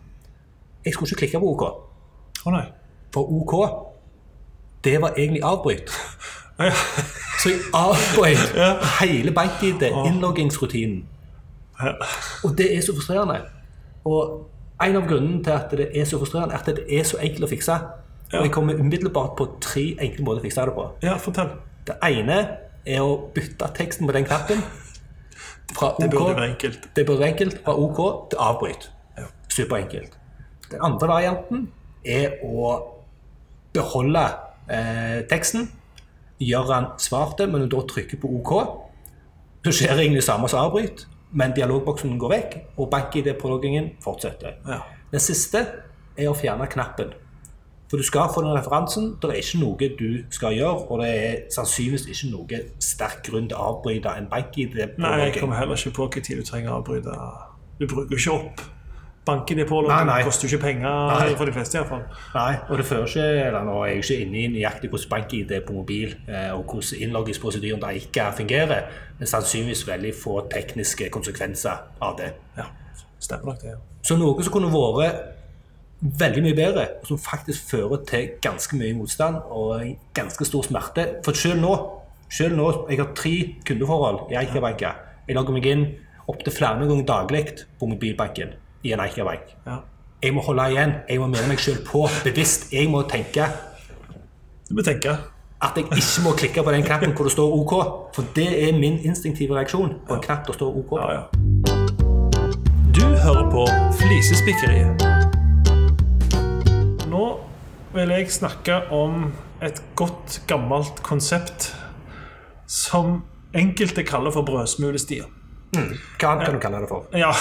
Jeg 0.84 0.92
skulle 0.94 1.08
ikke 1.10 1.18
klikke 1.24 1.40
på 1.40 1.50
OK, 1.54 1.62
Å 2.46 2.50
nei. 2.52 2.64
for 3.14 3.30
OK, 3.32 3.54
det 4.84 5.00
var 5.00 5.14
egentlig 5.16 5.42
avbryt. 5.44 5.90
Ja. 6.58 6.70
Så 7.42 7.48
jeg 7.50 7.58
avbrøt 7.74 8.52
hele 9.00 9.32
bank-ID, 9.34 9.82
innloggingsrutinen. 10.06 11.00
Ja. 11.82 11.90
Og 12.46 12.52
det 12.58 12.68
er 12.76 12.80
så 12.86 12.94
frustrerende. 12.94 13.40
Og 14.06 14.44
en 14.84 14.96
av 15.00 15.08
grunnene 15.08 15.40
til 15.42 15.50
at 15.56 15.74
det 15.74 15.88
er 15.98 16.04
så 16.06 16.20
frustrerende, 16.20 16.54
er 16.54 16.62
at 16.62 16.70
det 16.76 16.84
er 16.98 17.02
så 17.08 17.18
enkelt 17.18 17.48
å 17.48 17.50
fikse. 17.50 17.78
Og 18.34 18.46
jeg 18.46 18.52
kommer 18.54 18.78
umiddelbart 18.78 19.34
på 19.38 19.48
tre 19.60 19.82
enkle 20.06 20.24
måter 20.28 20.44
å 20.44 20.46
fikse 20.46 20.68
det 20.70 20.76
på. 20.78 20.86
ja, 21.02 21.16
fortell. 21.18 21.50
Det 21.90 21.96
ene 22.06 22.38
er 22.86 23.02
å 23.02 23.16
bytte 23.34 23.72
teksten 23.74 24.06
på 24.06 24.14
den 24.14 24.24
knappen. 24.30 24.62
Fra 25.74 25.90
Det 25.98 26.10
burde 26.14 26.36
være 26.36 26.48
enkelt. 26.52 26.86
det 26.96 27.06
burde 27.06 27.20
være 27.24 27.32
enkelt. 27.34 27.58
Fra 27.64 27.74
OK 27.74 27.98
til 28.30 28.38
avbryt. 28.46 28.90
Superenkelt. 29.50 30.14
Den 30.70 30.84
andre 30.84 31.08
varianten 31.08 31.68
er 32.04 32.38
å 32.44 32.74
beholde 33.74 34.24
eh, 34.70 35.24
teksten. 35.30 35.68
Gjøre 36.42 36.70
den 36.74 36.86
svarte, 37.02 37.46
men 37.50 37.64
du 37.64 37.70
da 37.76 37.82
trykker 37.88 38.20
på 38.20 38.30
OK. 38.40 38.54
Så 39.64 39.72
skjer 39.78 39.96
egentlig 39.96 40.22
det 40.22 40.28
samme 40.28 40.48
som 40.50 40.66
avbryt, 40.66 41.06
men 41.32 41.54
dialogboksen 41.56 42.18
går 42.20 42.32
vekk, 42.34 42.56
og 42.76 42.90
bank-ID-prologgingen 42.92 43.94
fortsetter. 44.04 44.58
Ja. 44.68 44.82
Den 45.12 45.22
siste 45.22 45.62
er 46.18 46.30
å 46.30 46.36
fjerne 46.36 46.68
knappen. 46.70 47.14
For 47.90 48.00
du 48.00 48.06
skal 48.06 48.30
få 48.34 48.42
den 48.42 48.56
referansen. 48.56 49.12
Det 49.22 49.30
er 49.30 49.38
ikke 49.38 49.60
noe 49.60 49.88
du 49.98 50.08
skal 50.34 50.56
gjøre, 50.56 50.86
og 50.90 51.02
det 51.02 51.10
er 51.14 51.34
sannsynligvis 51.54 52.08
ikke 52.10 52.30
noe 52.32 52.60
sterk 52.82 53.20
grunn 53.28 53.48
til 53.50 53.58
å 53.58 53.68
avbryte 53.70 54.14
en 54.18 54.28
bank-ID. 54.30 54.78
Nei, 54.98 55.16
jeg 55.26 55.36
kommer 55.38 55.60
heller 55.60 55.78
ikke 55.78 55.94
på 55.94 56.08
hvilken 56.08 56.26
tid 56.26 56.40
du 56.40 56.48
trenger 56.48 56.72
å 56.72 56.80
avbryte. 56.80 57.18
Du 57.78 57.86
bruker 57.90 58.18
ikke 58.18 58.34
opp 58.34 58.64
banken 59.24 59.58
er 59.58 59.68
på 59.68 59.80
Nei, 59.86 60.00
nei. 60.04 60.18
Det 60.20 60.28
koster 60.28 60.48
jo 60.48 60.56
ikke 60.56 60.66
penger 60.66 61.06
Nei. 61.10 61.34
for 61.38 61.48
de 61.48 61.54
fleste, 61.56 61.78
iallfall. 61.78 62.02
Nei, 62.34 62.54
og 62.68 62.80
det 62.80 62.86
fører 62.88 63.06
ikke, 63.08 63.26
eller 63.46 63.66
nå 63.66 63.76
er 63.82 63.90
jeg 63.92 64.02
ikke 64.02 64.18
inne 64.24 64.40
i 64.40 64.48
nøyaktig 64.52 64.90
hvordan 64.92 65.12
bank-ID 65.14 65.54
på 65.66 65.76
mobil 65.78 66.14
eh, 66.28 66.50
og 66.52 66.64
hvordan 66.68 67.06
innloggingsprosedyren 67.06 67.82
der 67.82 68.00
ikke 68.00 68.26
fungerer, 68.36 68.90
men 69.18 69.30
sannsynligvis 69.30 69.86
veldig 69.88 70.12
få 70.20 70.42
tekniske 70.52 71.08
konsekvenser 71.14 71.86
av 72.04 72.18
det. 72.20 72.32
Ja, 72.58 72.68
stemmer 73.18 73.52
nok 73.52 73.62
det. 73.62 73.72
ja. 73.72 73.80
Så 74.04 74.18
noe 74.20 74.44
som 74.44 74.52
kunne 74.52 74.72
vært 74.72 75.22
veldig 76.04 76.42
mye 76.44 76.56
bedre, 76.58 76.88
og 77.00 77.08
som 77.08 77.20
faktisk 77.20 77.70
fører 77.70 78.02
til 78.08 78.34
ganske 78.44 78.76
mye 78.76 78.96
motstand 78.98 79.38
og 79.48 79.86
ganske 80.16 80.44
stor 80.44 80.66
smerte. 80.66 81.06
For 81.24 81.36
selv 81.38 81.62
nå, 81.62 81.72
selv 82.28 82.58
nå 82.58 82.66
jeg 82.90 83.00
har 83.00 83.14
tre 83.16 83.32
kundeforhold 83.64 84.34
i 84.34 84.36
Eika-banka. 84.42 84.92
Jeg 85.24 85.38
logger 85.38 85.56
meg 85.56 85.70
inn 85.70 85.86
opptil 86.28 86.52
flere 86.52 86.84
ganger 86.84 87.08
daglig 87.08 87.46
på 87.80 87.88
mobilbanken 87.88 88.52
i 88.84 88.92
en 88.92 89.00
Eika-bank. 89.00 89.54
Ja. 89.66 89.76
Jeg 90.22 90.34
må 90.34 90.40
holde 90.46 90.70
igjen. 90.72 90.92
Jeg 91.08 91.20
må 91.20 91.26
minne 91.28 91.48
meg 91.48 91.60
selv 91.60 91.84
på 91.88 92.06
bevisst. 92.24 92.70
Jeg 92.72 92.88
må 92.90 93.02
tenke 93.08 93.44
Du 94.68 94.74
må 94.74 94.82
tenke. 94.82 95.16
at 95.64 95.72
jeg 95.76 95.84
ikke 95.84 96.22
må 96.24 96.32
klikke 96.36 96.62
på 96.64 96.72
den 96.72 96.82
knappen 96.84 97.12
hvor 97.16 97.24
det 97.24 97.32
står 97.32 97.52
OK. 97.58 97.72
For 98.14 98.24
det 98.36 98.68
er 98.68 98.72
min 98.78 98.98
instinktive 99.04 99.56
reaksjon 99.56 99.94
på 100.08 100.14
en 100.14 100.22
knapp 100.24 100.46
det 100.46 100.54
står 100.54 100.76
OK. 100.76 100.88
på. 100.88 100.98
Ja, 101.00 101.12
ja. 101.12 101.22
Du 102.94 103.04
hører 103.24 103.50
på 103.50 103.64
Flisespikkeriet. 104.00 105.04
Nå 107.08 107.24
vil 107.94 108.08
jeg 108.16 108.30
snakke 108.32 108.80
om 108.92 109.32
et 109.62 109.82
godt, 109.96 110.42
gammelt 110.48 111.02
konsept 111.02 111.70
som 112.66 113.22
enkelte 113.54 114.02
kaller 114.02 114.30
for 114.34 114.42
brødsmulestier. 114.42 115.24
Hva 116.20 116.30
annet 116.32 116.46
kan 116.46 116.54
du 116.54 116.60
kalle 116.62 116.80
det 116.84 116.88
for? 116.88 117.06
Ja. 117.14 117.32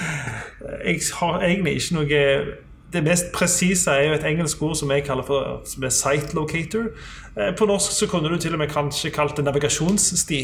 Jeg 0.84 1.00
har 1.20 1.40
egentlig 1.42 1.74
ikke 1.80 1.94
noe 1.96 2.20
Det 2.92 3.02
mest 3.06 3.30
presise 3.32 3.90
er 3.90 4.08
jo 4.08 4.14
et 4.18 4.24
engelsk 4.26 4.62
ord 4.66 4.74
som 4.76 4.90
jeg 4.90 5.04
kaller 5.06 5.22
for 5.22 5.60
som 5.64 5.84
er 5.86 5.92
site 5.94 6.34
locator. 6.34 6.88
Eh, 7.36 7.52
På 7.54 7.68
norsk 7.70 7.92
så 7.94 8.08
kunne 8.10 8.28
du 8.32 8.38
til 8.38 8.56
og 8.56 8.58
med 8.58 8.72
kanskje 8.72 9.12
kalt 9.14 9.36
det 9.36 9.44
navigasjonssti. 9.46 10.40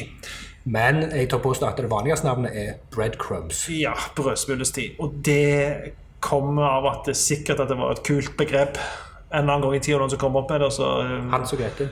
Men 0.70 1.02
jeg 1.10 1.28
tar 1.30 1.42
påstå 1.42 1.66
at 1.66 1.82
det 1.82 1.90
vanligste 1.90 2.26
navnet 2.26 2.54
er 2.54 2.72
breadcrumbs. 2.94 3.64
Ja, 3.70 3.92
brødsmulesti. 4.16 4.92
Og 5.02 5.18
det 5.26 5.92
kommer 6.20 6.70
av 6.70 6.86
at 6.86 7.10
det 7.10 7.16
sikkert 7.18 7.60
at 7.60 7.68
det 7.68 7.78
var 7.78 7.96
et 7.96 8.06
kult 8.06 8.36
begrep 8.38 8.78
en 8.78 9.42
eller 9.42 9.52
annen 9.52 9.66
gang 9.66 9.76
i 9.76 9.82
tida 9.82 9.98
noen 9.98 10.10
som 10.12 10.20
kom 10.22 10.38
opp 10.38 10.50
med 10.50 10.62
det. 10.62 10.72
Så, 10.72 10.86
eh, 11.02 11.30
Hans 11.32 11.52
og 11.52 11.58
Grete. 11.58 11.88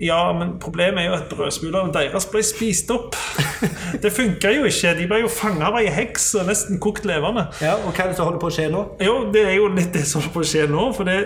Ja, 0.00 0.32
men 0.32 0.54
problemet 0.60 1.02
er 1.02 1.10
jo 1.10 1.16
at 1.18 1.28
brødsmulene 1.28 1.92
deres 1.92 2.26
ble 2.32 2.40
spist 2.46 2.90
opp. 2.94 3.16
Det 4.02 4.12
funka 4.16 4.52
jo 4.54 4.64
ikke. 4.68 4.94
De 4.96 5.06
ble 5.10 5.18
jo 5.20 5.30
fanga 5.32 5.68
av 5.68 5.76
ei 5.80 5.90
heks 5.92 6.30
og 6.40 6.48
nesten 6.48 6.80
kokt 6.80 7.04
levende. 7.08 7.46
Ja, 7.60 7.74
og 7.76 7.92
hva 7.92 8.06
er 8.06 8.12
det 8.12 8.16
som 8.16 8.30
holder 8.30 8.40
på 8.40 8.48
å 8.48 8.54
skje 8.56 8.70
nå? 8.72 8.84
Jo, 9.04 9.16
det 9.34 9.44
er 9.44 9.58
jo 9.58 9.68
litt 9.74 9.92
det 9.92 10.06
som 10.08 10.22
holder 10.22 10.34
på 10.38 10.44
å 10.44 10.48
skje 10.52 10.64
nå. 10.72 10.86
For 10.96 11.08
det 11.08 11.18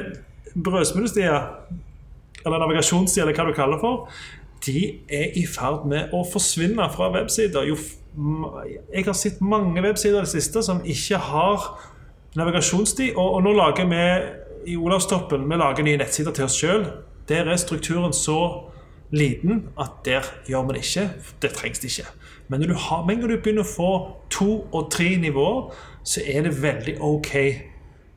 brødsmulestier, 0.55 1.39
eller 2.45 2.65
navigasjonsstier, 2.65 3.23
eller 3.23 3.39
hva 3.39 3.47
du 3.47 3.55
kaller 3.55 3.79
det 3.79 3.85
for, 3.85 4.19
de 4.67 4.85
er 5.13 5.39
i 5.39 5.45
ferd 5.47 5.87
med 5.91 6.11
å 6.17 6.25
forsvinne 6.27 6.91
fra 6.91 7.13
websider. 7.15 7.71
Jo, 7.71 7.79
jeg 8.91 9.07
har 9.07 9.19
sett 9.19 9.43
mange 9.45 9.83
websider 9.85 10.19
i 10.19 10.27
det 10.27 10.35
siste 10.35 10.65
som 10.67 10.83
ikke 10.83 11.23
har 11.31 11.69
navigasjonstid. 12.39 13.15
Og, 13.15 13.39
og 13.39 13.47
nå 13.47 13.55
lager 13.55 13.87
vi 13.91 14.05
i 14.73 14.77
Olavstoppen 14.81 15.45
vi 15.51 15.59
lager 15.61 15.87
nye 15.87 16.01
nettsider 16.01 16.35
til 16.35 16.49
oss 16.49 16.59
sjøl. 16.59 16.89
Der 17.29 17.45
er 17.45 17.57
strukturen 17.57 18.13
så 18.13 18.71
liten 19.11 19.69
at 19.81 19.91
der 20.05 20.21
gjør 20.49 20.63
vi 20.63 20.79
det 20.79 20.85
ikke. 20.85 21.11
Det 21.43 21.51
trengs 21.51 21.79
det 21.79 21.99
ikke. 21.99 22.09
Men 22.49 22.61
når 22.61 22.67
du, 22.67 22.75
har, 22.75 23.05
men 23.07 23.19
når 23.19 23.29
du 23.29 23.37
begynner 23.37 23.65
å 23.65 23.71
få 23.77 23.93
to 24.31 24.67
og 24.73 24.91
tre 24.93 25.17
nivåer, 25.17 25.71
så 26.05 26.21
er 26.27 26.45
det 26.45 26.63
veldig 26.63 26.99
ok 27.01 27.33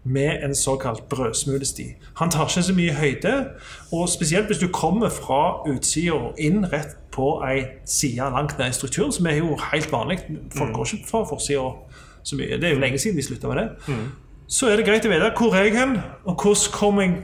med 0.07 0.43
en 0.43 0.55
såkalt 0.55 1.09
brødsmulesti. 1.09 1.83
Han 2.19 2.31
tar 2.31 2.47
ikke 2.47 2.63
så 2.63 2.73
mye 2.73 2.93
høyde, 2.93 3.33
og 3.91 4.09
spesielt 4.09 4.47
hvis 4.47 4.61
du 4.63 4.67
kommer 4.73 5.09
fra 5.09 5.67
utsida 5.67 6.15
og 6.15 6.39
inn 6.39 6.65
rett 6.71 6.95
på 7.11 7.41
ei 7.47 7.65
side 7.85 8.29
langt 8.31 8.57
ned 8.59 8.71
i 8.71 8.75
strukturen, 8.75 9.11
som 9.11 9.27
er 9.27 9.39
jo 9.39 9.57
helt 9.71 9.91
vanlig. 9.91 10.19
Folk 10.57 10.73
går 10.75 10.93
ikke 10.93 11.09
fra 11.09 11.23
forsida 11.27 11.71
så 12.23 12.39
mye. 12.39 12.59
Det 12.59 12.69
er 12.69 12.75
jo 12.75 12.83
lenge 12.83 12.99
siden 12.99 13.17
de 13.17 13.23
slutta 13.23 13.47
med 13.51 13.57
det. 13.63 13.97
Så 14.47 14.69
er 14.71 14.79
det 14.79 14.85
greit 14.87 15.05
å 15.05 15.11
vite 15.11 15.31
hvor 15.35 15.55
er 15.55 15.67
jeg 15.67 15.75
hen, 15.75 15.97
og 16.23 16.35
hvordan 16.39 16.71
kommer 16.71 17.03
jeg 17.03 17.17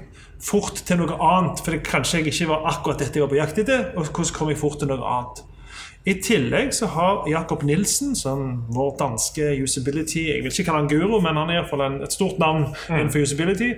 fort 0.43 0.83
til 0.85 1.00
noe 1.00 1.17
annet. 1.17 1.63
For 1.63 1.75
det, 1.75 1.81
kanskje 1.88 2.21
jeg 2.21 2.33
ikke 2.33 2.51
var 2.51 2.69
akkurat 2.73 3.01
dette 3.01 3.19
jeg 3.19 3.25
var 3.25 3.33
på 3.33 3.39
jakt 3.39 3.63
etter, 3.63 3.89
og 3.95 4.07
hvordan 4.09 4.38
kom 4.38 4.51
jeg 4.51 4.62
fort 4.62 4.79
til 4.81 4.91
noe 4.91 5.01
annet. 5.15 5.43
I 6.03 6.17
tillegg 6.19 6.73
så 6.75 6.89
har 6.91 7.27
Jakob 7.31 7.62
Nilsen, 7.63 8.12
som 8.19 8.65
vår 8.75 8.97
danske 9.00 9.53
usability 9.63 10.25
Jeg 10.27 10.41
vil 10.43 10.51
ikke 10.51 10.65
kalle 10.67 10.81
han 10.81 10.89
guru, 10.91 11.21
men 11.23 11.39
han 11.39 11.47
er 11.47 11.55
i 11.55 11.62
hvert 11.62 11.71
fall 11.71 12.01
et 12.03 12.15
stort 12.15 12.41
navn 12.43 12.65
innenfor 12.89 13.23
usability. 13.23 13.69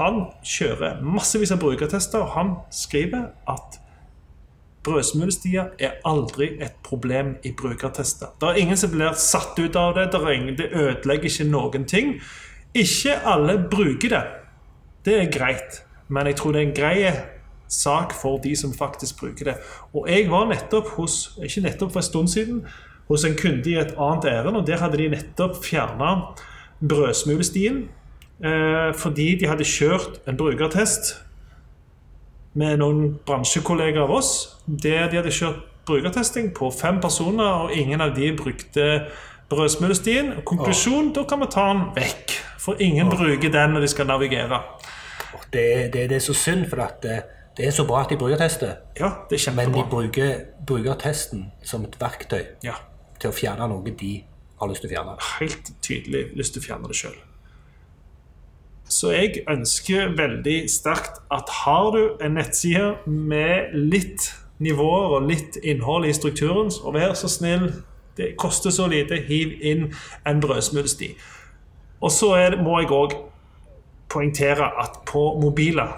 Han 0.00 0.24
kjører 0.42 0.98
massevis 1.06 1.54
av 1.54 1.60
brukertester, 1.62 2.24
og 2.26 2.34
han 2.34 2.50
skriver 2.74 3.30
at 3.48 3.78
brødsmulestier 4.82 5.76
er 5.78 6.00
aldri 6.08 6.56
et 6.58 6.74
problem 6.82 7.36
i 7.46 7.52
brukertester. 7.54 8.32
Det 8.40 8.48
er 8.48 8.60
ingen 8.64 8.80
som 8.80 8.90
blir 8.90 9.14
satt 9.14 9.58
ut 9.60 9.76
av 9.76 9.94
det, 9.94 10.08
det 10.10 10.70
ødelegger 10.72 11.30
ikke 11.30 11.48
noen 11.52 11.86
ting. 11.86 12.16
Ikke 12.74 13.14
alle 13.26 13.58
bruker 13.70 14.16
det. 14.16 14.24
Det 15.04 15.16
er 15.16 15.32
greit, 15.32 15.80
men 16.10 16.26
jeg 16.26 16.40
tror 16.40 16.52
det 16.52 16.60
er 16.60 16.66
en 16.68 16.76
grei 16.76 17.12
sak 17.70 18.12
for 18.18 18.40
de 18.42 18.56
som 18.58 18.74
faktisk 18.74 19.20
bruker 19.20 19.52
det. 19.52 19.56
Og 19.94 20.08
jeg 20.10 20.26
var 20.30 20.48
nettopp 20.50 20.88
hos, 20.96 21.38
ikke 21.42 21.64
nettopp 21.68 21.94
for 21.94 22.02
en 22.02 22.08
stund 22.08 22.28
siden, 22.28 22.60
hos 23.08 23.24
en 23.24 23.38
kunde 23.38 23.70
i 23.70 23.78
et 23.78 23.94
annet 23.98 24.26
ærend, 24.30 24.56
og 24.56 24.66
der 24.66 24.82
hadde 24.82 24.98
de 24.98 25.08
nettopp 25.14 25.62
fjerna 25.64 26.12
brødsmulestien 26.80 27.88
eh, 28.44 28.90
fordi 28.96 29.34
de 29.40 29.48
hadde 29.50 29.66
kjørt 29.66 30.20
en 30.28 30.38
brukertest 30.38 31.14
med 32.58 32.80
noen 32.80 33.18
bransjekollegaer 33.26 34.06
av 34.06 34.14
oss, 34.14 34.30
der 34.66 35.10
de 35.10 35.20
hadde 35.20 35.34
kjørt 35.34 35.66
brukertesting 35.86 36.50
på 36.54 36.70
fem 36.74 37.00
personer, 37.02 37.66
og 37.66 37.74
ingen 37.74 38.02
av 38.02 38.14
de 38.16 38.32
brukte 38.36 38.86
brødsmulestien. 39.50 40.32
Konklusjon, 40.46 41.12
da 41.14 41.24
kan 41.28 41.42
vi 41.42 41.50
ta 41.50 41.66
den 41.70 41.84
vekk. 41.96 42.36
For 42.60 42.82
ingen 42.82 43.10
bruker 43.10 43.50
den 43.50 43.74
når 43.74 43.86
de 43.86 43.90
skal 43.90 44.06
navigere. 44.10 44.60
Det, 45.52 45.92
det, 45.92 46.08
det 46.10 46.16
er 46.16 46.24
så 46.24 46.34
synd, 46.34 46.66
for 46.70 46.82
at 46.84 47.02
det, 47.02 47.22
det 47.56 47.66
er 47.66 47.74
så 47.74 47.86
bra 47.86 48.04
at 48.04 48.10
de 48.10 48.16
brukertester. 48.16 48.74
Ja, 48.98 49.10
det 49.30 49.40
er 49.48 49.54
Men 49.54 49.74
de 49.74 49.84
bruker, 49.90 50.44
bruker 50.66 50.94
testen 50.94 51.50
som 51.62 51.84
et 51.84 51.96
verktøy 52.00 52.44
Ja, 52.64 52.78
til 53.20 53.30
å 53.30 53.36
fjerne 53.36 53.68
noe 53.68 53.90
de 53.90 54.12
har 54.60 54.68
lyst 54.68 54.84
til 54.84 54.90
å 54.90 54.94
fjerne. 54.94 55.16
helt 55.40 55.72
tydelig 55.82 56.24
lyst 56.36 56.54
til 56.54 56.62
å 56.62 56.66
fjerne 56.66 56.88
det 56.88 56.96
sjøl. 56.96 57.18
Så 58.90 59.12
jeg 59.14 59.44
ønsker 59.48 60.16
veldig 60.18 60.64
sterkt 60.70 61.20
at 61.30 61.50
har 61.62 61.90
du 61.94 62.16
en 62.24 62.34
nettside 62.34 62.96
med 63.06 63.74
litt 63.74 64.32
nivåer 64.58 65.16
og 65.16 65.28
litt 65.28 65.56
innhold 65.62 66.08
i 66.08 66.12
strukturen, 66.12 66.70
så 66.70 66.90
vær 66.92 67.14
så 67.14 67.30
snill, 67.30 67.70
det 68.16 68.34
koster 68.36 68.74
så 68.74 68.88
lite, 68.90 69.20
hiv 69.28 69.54
inn 69.62 69.92
en 70.26 70.40
brødsmulesti. 70.42 71.14
Og 72.00 72.10
så 72.12 72.34
er, 72.36 72.58
må 72.62 72.80
jeg 72.80 72.90
òg 72.92 73.14
poengtere 74.10 74.66
at 74.82 75.00
på 75.06 75.22
mobiler 75.42 75.92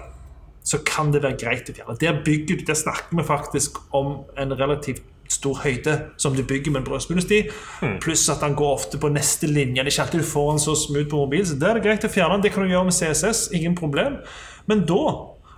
så 0.63 0.77
kan 0.87 1.11
det 1.11 1.23
være 1.23 1.35
greit 1.41 1.69
å 1.69 1.73
fjerne. 1.75 1.97
Der, 1.99 2.21
bygger, 2.25 2.55
du- 2.61 2.65
der 2.69 2.77
snakker 2.79 3.17
vi 3.17 3.23
faktisk 3.27 3.81
om 3.93 4.21
en 4.39 4.53
relativt 4.59 5.01
stor 5.33 5.57
høyde 5.63 5.95
som 6.17 6.35
du 6.35 6.43
bygger 6.43 6.71
med 6.71 6.81
en 6.83 6.85
brødsmulesti, 6.87 7.39
pluss 8.03 8.29
at 8.29 8.39
den 8.43 8.55
går 8.55 8.73
ofte 8.77 8.99
på 9.01 9.09
neste 9.11 9.47
linje. 9.49 9.81
Det 9.83 9.87
er 9.87 9.91
ikke 9.91 10.03
alltid 10.05 10.21
du 10.21 10.25
får 10.29 10.49
den 10.51 10.59
så 10.63 10.75
smooth 10.77 11.09
på 11.09 11.19
mobil, 11.25 11.45
så 11.47 11.57
der 11.59 11.69
er 11.73 11.79
det 11.79 11.83
greit 11.87 12.05
å 12.05 12.11
fjerne 12.13 12.37
den. 12.37 12.43
Det 12.45 12.51
kan 12.53 12.63
du 12.63 12.69
gjøre 12.69 12.85
med 12.87 12.93
CSS, 12.95 13.49
ingen 13.57 13.75
problem. 13.75 14.19
Men 14.67 14.85
da 14.87 14.99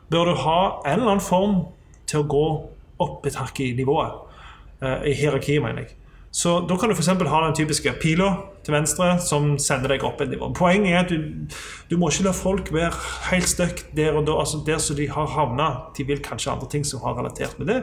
bør 0.10 0.26
du 0.32 0.34
ha 0.46 0.58
en 0.86 0.94
eller 1.00 1.12
annen 1.18 1.22
form 1.26 1.56
til 2.08 2.24
å 2.24 2.28
gå 2.32 2.46
opp 3.04 3.26
et 3.28 3.36
hakk 3.36 3.60
i 3.66 3.74
nivået. 3.78 4.12
eh, 4.82 5.12
I 5.12 5.14
hierarkiet, 5.14 5.62
mener 5.62 5.84
jeg. 5.86 5.96
Så 6.36 6.58
da 6.68 6.76
kan 6.76 6.90
du 6.92 6.96
f.eks. 6.96 7.08
ha 7.08 7.40
den 7.46 7.56
typiske 7.56 7.94
pila 8.02 8.26
til 8.66 8.76
venstre 8.76 9.14
som 9.24 9.54
sender 9.62 9.94
deg 9.94 10.04
opp 10.04 10.20
et 10.20 10.34
nivå. 10.34 10.50
Poenget 10.58 10.92
er 10.92 10.98
at 11.06 11.14
du, 11.14 11.54
du 11.88 11.96
må 12.02 12.10
ikke 12.12 12.26
la 12.28 12.34
folk 12.36 12.72
være 12.76 12.92
helt 13.30 13.48
stuck 13.48 13.86
der 13.96 14.18
og 14.20 14.26
da, 14.28 14.36
altså 14.44 14.60
der 14.68 14.82
som 14.84 14.98
de 15.00 15.08
har 15.08 15.30
havna. 15.32 15.70
De 15.96 16.04
vil 16.04 16.20
kanskje 16.20 16.52
andre 16.52 16.68
ting 16.74 16.84
som 16.84 17.00
har 17.06 17.16
relatert 17.16 17.56
med 17.60 17.72
det. 17.72 17.78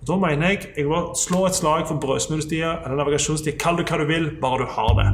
Og 0.00 0.08
Da 0.08 0.16
mener 0.16 0.48
jeg 0.54 0.70
jeg 0.78 0.88
vil 0.88 1.10
slå 1.20 1.44
et 1.46 1.58
slag 1.58 1.84
for 1.90 2.00
brødsmulestier 2.00 2.86
eller 2.86 3.02
navigasjonstier. 3.02 3.58
Kall 3.60 3.76
det 3.76 3.84
hva 3.90 4.00
du 4.00 4.06
vil, 4.08 4.30
bare 4.40 4.64
du 4.64 4.72
har 4.78 4.96
det. 4.96 5.08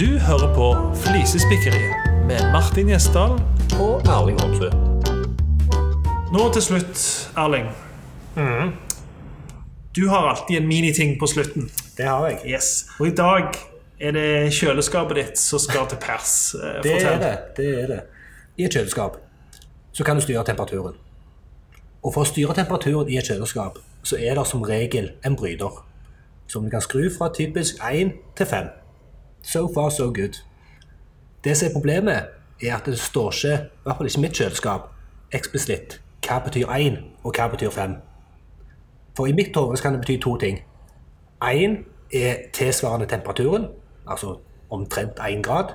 Du 0.00 0.16
hører 0.24 0.54
på 0.56 0.70
Flisespikkeriet 1.04 2.24
med 2.30 2.40
Martin 2.54 2.88
Gjesdal. 2.88 3.36
Og 3.76 4.00
Erling 4.08 4.40
Homsø. 4.40 4.72
Nå 6.32 6.48
til 6.56 6.64
slutt, 6.70 7.04
Erling. 7.36 7.68
Du 9.96 10.08
har 10.08 10.28
alltid 10.28 10.56
en 10.56 10.68
miniting 10.68 11.18
på 11.18 11.26
slutten. 11.26 11.70
Det 11.96 12.04
har 12.06 12.28
jeg. 12.28 12.40
Yes. 12.46 12.86
Og 12.98 13.06
i 13.06 13.14
dag 13.14 13.54
er 14.00 14.10
det 14.16 14.52
kjøleskapet 14.56 15.16
ditt 15.20 15.38
som 15.38 15.58
skal 15.62 15.86
til 15.88 15.98
pers. 16.02 16.54
Eh, 16.54 16.80
Det 16.82 16.92
fortell. 16.92 17.06
er 17.12 17.18
det. 17.18 17.38
det 17.56 17.82
er 17.82 17.86
det. 17.86 18.00
I 18.58 18.64
et 18.64 18.72
kjøleskap 18.74 19.16
så 19.92 20.04
kan 20.04 20.16
du 20.16 20.22
styre 20.22 20.44
temperaturen. 20.44 20.94
Og 22.02 22.14
for 22.14 22.24
å 22.24 22.28
styre 22.28 22.54
temperaturen 22.54 23.08
i 23.08 23.16
et 23.16 23.24
kjøleskap, 23.30 23.78
så 24.02 24.16
er 24.18 24.34
det 24.34 24.46
som 24.46 24.62
regel 24.62 25.12
en 25.24 25.36
bryter. 25.36 25.84
Som 26.46 26.64
du 26.64 26.70
kan 26.70 26.80
skru 26.80 27.06
fra 27.18 27.30
typisk 27.32 27.74
1 27.92 28.12
til 28.36 28.46
5. 28.46 28.66
So 29.42 29.68
far, 29.74 29.90
so 29.90 30.04
good. 30.12 30.40
Det 31.44 31.56
som 31.56 31.68
er 31.68 31.72
problemet, 31.72 32.24
er 32.62 32.76
at 32.76 32.84
det 32.86 32.98
står 32.98 33.30
ikke, 33.32 33.54
i 33.64 33.82
hvert 33.84 33.96
fall 33.96 34.06
ikke 34.06 34.20
mitt 34.20 34.32
kjøleskap, 34.38 34.90
eksplisitt 35.32 36.00
hva 36.26 36.38
betyr 36.44 36.66
1 36.72 36.98
og 37.24 37.34
hva 37.36 37.48
betyr 37.52 37.70
5. 37.70 37.96
For 39.16 39.26
i 39.26 39.32
mitt 39.32 39.56
hode 39.56 39.80
kan 39.82 39.94
det 39.94 40.00
bety 40.00 40.16
to 40.22 40.36
ting. 40.36 40.58
1 41.42 41.78
er 42.12 42.34
tilsvarende 42.52 43.06
temperaturen, 43.06 43.66
altså 44.06 44.38
omtrent 44.70 45.18
1 45.28 45.44
grad, 45.44 45.74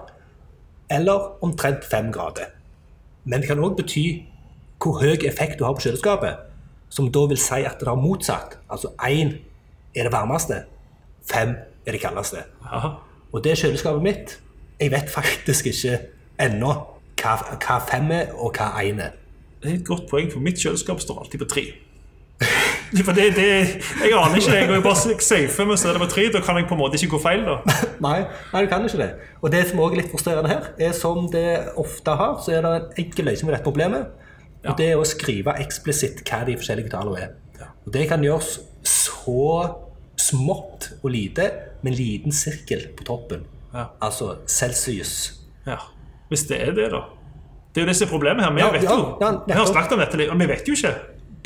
eller 0.90 1.44
omtrent 1.44 1.86
5 1.86 2.12
grader. 2.12 2.52
Men 3.24 3.40
det 3.40 3.48
kan 3.48 3.60
òg 3.60 3.76
bety 3.78 4.26
hvor 4.84 5.00
høy 5.00 5.28
effekt 5.28 5.60
du 5.60 5.66
har 5.66 5.74
på 5.74 5.84
kjøleskapet, 5.84 6.36
som 6.90 7.12
da 7.12 7.26
vil 7.30 7.38
si 7.38 7.64
at 7.68 7.80
det 7.80 7.88
er 7.88 7.96
motsatt. 8.00 8.58
Altså 8.70 8.92
1 9.08 9.34
er 9.96 10.04
det 10.04 10.12
varmeste, 10.12 10.64
5 11.32 11.56
er 11.86 11.92
det 11.92 12.02
kaldeste. 12.02 12.44
Aha. 12.66 12.90
Og 13.32 13.44
det 13.44 13.58
kjøleskapet 13.58 14.02
mitt 14.04 14.40
Jeg 14.80 14.92
vet 14.92 15.10
faktisk 15.12 15.66
ikke 15.66 15.98
ennå 16.40 16.70
hva, 17.20 17.34
hva 17.60 17.80
5 17.84 18.12
er, 18.16 18.30
og 18.34 18.56
hva 18.56 18.70
1 18.80 19.00
er. 19.04 19.18
Det 19.62 19.72
er 19.72 19.76
et 19.76 19.86
godt 19.86 20.06
poeng, 20.10 20.32
for 20.32 20.40
mitt 20.40 20.56
kjøleskap 20.56 21.02
står 21.04 21.20
alltid 21.20 21.40
på 21.40 21.46
tre. 21.46 21.64
For 23.06 23.14
det, 23.14 23.26
det, 23.38 23.48
jeg 24.02 24.14
aner 24.18 24.40
ikke 24.40 24.54
det. 24.54 24.62
Jeg 24.74 24.84
bare 24.86 25.20
safer 25.22 25.68
med 25.70 25.78
se 25.78 25.94
på 26.02 26.08
tre. 26.10 26.24
Da 26.34 26.42
kan 26.46 26.58
jeg 26.58 26.66
på 26.70 26.78
en 26.78 26.82
måte 26.82 26.98
ikke 26.98 27.12
gå 27.16 27.22
feil. 27.22 27.44
da. 27.46 27.60
Nei, 28.08 28.24
nei, 28.54 28.64
du 28.64 28.70
kan 28.72 28.86
ikke 28.86 29.02
det. 29.02 29.10
Og 29.42 29.52
det 29.54 29.66
som 29.70 29.82
også 29.84 29.98
er 29.98 30.02
litt 30.02 30.14
frustrerende 30.14 30.50
her, 30.50 30.72
er 30.80 30.96
som 30.98 31.28
det 31.32 31.46
ofte 31.78 32.16
har, 32.22 32.40
så 32.42 32.56
er 32.56 32.66
det 32.66 32.72
en 32.72 33.04
enkel 33.06 33.30
løsning 33.30 33.50
på 33.50 33.56
dette 33.56 33.68
problemet. 33.68 34.10
Og 34.66 34.74
det 34.80 34.90
er 34.92 35.00
å 35.00 35.06
skrive 35.08 35.54
eksplisitt 35.62 36.24
hva 36.28 36.42
de 36.48 36.58
forskjellige 36.60 36.92
tallene 36.92 37.28
er. 37.28 37.38
Og 37.86 37.94
det 37.94 38.08
kan 38.10 38.24
gjøres 38.24 38.58
så 38.88 39.46
smått 40.20 40.92
og 41.00 41.14
lite 41.14 41.48
med 41.84 41.94
en 41.94 42.00
liten 42.00 42.36
sirkel 42.36 42.90
på 42.98 43.06
toppen. 43.08 43.46
Ja. 43.74 43.92
Altså 44.02 44.40
Celsius. 44.50 45.40
Ja. 45.68 45.78
Hvis 46.30 46.48
det 46.50 46.60
er 46.62 46.74
det, 46.76 46.90
da. 46.94 47.06
Det 47.70 47.82
er 47.82 47.86
jo 47.86 47.92
det 47.92 47.96
som 48.00 48.08
er 48.08 48.12
problemet 48.12 48.46
her. 48.46 48.54
Vi 48.54 48.66
vet 48.76 48.90
jo, 48.90 49.00
vi 49.46 49.56
har 49.56 49.70
snakket 49.70 49.96
om 49.96 50.02
dette, 50.04 50.30
og 50.32 50.40
vi 50.40 50.48
vet 50.50 50.68
jo 50.68 50.76
ikke. 50.78 50.94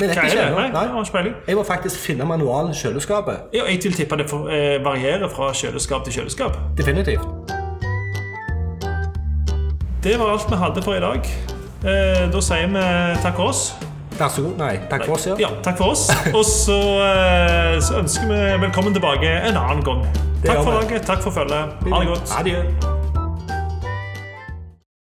Vi 0.00 0.06
vet 0.08 0.16
Hva 0.18 0.24
ikke 0.26 0.36
Nei, 0.36 0.70
nei. 0.72 0.82
jeg 1.04 1.26
ikke. 1.26 1.34
Jeg 1.48 1.56
må 1.56 1.62
faktisk 1.62 1.98
finne 2.02 2.24
manualen 2.26 2.72
i 2.74 2.74
kjøleskapet. 2.74 3.36
Ja, 3.54 3.64
Jeg 3.70 3.78
vil 3.84 3.92
tippe 3.92 4.16
det 4.18 4.26
for, 4.30 4.48
eh, 4.50 4.78
varierer 4.84 5.28
fra 5.30 5.52
kjøleskap 5.52 6.04
til 6.04 6.12
kjøleskap. 6.12 6.56
Definitivt. 6.76 7.22
Det 10.02 10.18
var 10.18 10.32
alt 10.32 10.50
vi 10.50 10.56
hadde 10.56 10.82
for 10.82 10.94
i 10.94 11.00
dag. 11.00 11.20
Eh, 11.84 12.32
da 12.32 12.40
sier 12.40 12.66
vi 12.66 12.82
takk 13.22 13.36
for 13.36 13.52
oss. 13.52 13.74
Vær 14.18 14.28
så 14.28 14.42
god. 14.42 14.58
Nei, 14.58 14.78
takk 14.90 15.04
for 15.06 15.14
oss. 15.14 15.26
Ja. 15.26 15.34
Ja, 15.38 15.48
takk 15.62 15.78
for 15.78 15.84
oss. 15.94 16.08
Og 16.34 16.44
så, 16.44 16.78
eh, 17.02 17.78
så 17.80 17.98
ønsker 18.02 18.26
vi 18.28 18.66
velkommen 18.66 18.94
tilbake 18.94 19.30
en 19.48 19.56
annen 19.56 19.84
gang. 19.84 20.04
Takk 20.44 20.64
for 20.64 20.72
laget, 20.72 21.06
takk 21.06 21.22
for 21.22 21.30
følget. 21.30 21.72
Ha 21.92 22.00
det 22.00 22.08
godt. 22.08 22.36
Adjø. 22.40 22.93